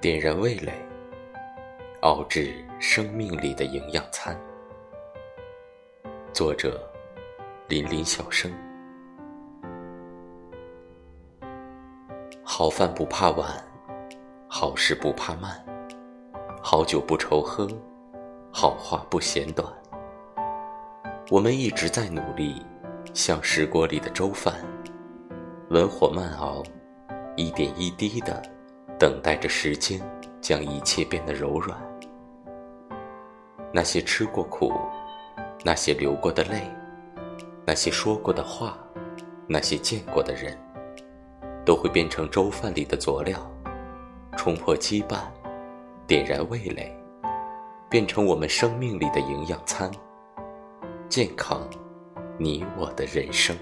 [0.00, 0.72] 点燃味蕾，
[2.02, 4.40] 熬制生命里的营养餐。
[6.32, 6.80] 作者：
[7.66, 8.48] 林林小生。
[12.44, 13.48] 好饭不怕晚，
[14.46, 15.60] 好事不怕慢，
[16.62, 17.66] 好酒不愁喝，
[18.52, 19.66] 好话不嫌短。
[21.28, 22.64] 我们一直在努力，
[23.12, 24.54] 像石锅里的粥饭，
[25.70, 26.62] 文火慢熬，
[27.34, 28.40] 一点一滴的。
[28.98, 30.00] 等待着时间
[30.40, 31.78] 将一切变得柔软。
[33.72, 34.72] 那些吃过苦，
[35.64, 36.62] 那些流过的泪，
[37.64, 38.76] 那些说过的话，
[39.46, 40.58] 那些见过的人，
[41.64, 43.38] 都会变成粥饭里的佐料，
[44.36, 45.18] 冲破羁绊，
[46.06, 46.92] 点燃味蕾，
[47.88, 49.90] 变成我们生命里的营养餐，
[51.08, 51.60] 健康
[52.36, 53.56] 你我的人生。